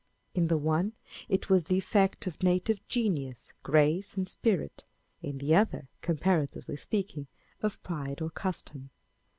In 0.33 0.47
the 0.47 0.57
one 0.57 0.93
it 1.29 1.47
was 1.47 1.65
the 1.65 1.77
effect 1.77 2.25
of 2.25 2.41
native 2.41 2.79
genius, 2.87 3.53
grace, 3.61 4.15
and 4.15 4.27
spirit; 4.27 4.83
in 5.21 5.37
the 5.37 5.53
other, 5.53 5.89
comparatively 6.01 6.75
speaking, 6.77 7.27
of 7.61 7.79
pride 7.83 8.19
or 8.19 8.31
custom. 8.31 8.89